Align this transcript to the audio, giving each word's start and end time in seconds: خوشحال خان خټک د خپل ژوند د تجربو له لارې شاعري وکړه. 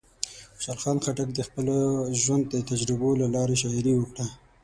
خوشحال 0.55 0.77
خان 0.83 0.97
خټک 1.03 1.29
د 1.33 1.39
خپل 1.47 1.65
ژوند 2.21 2.43
د 2.49 2.55
تجربو 2.69 3.09
له 3.21 3.27
لارې 3.35 3.55
شاعري 3.61 3.93
وکړه. 3.97 4.25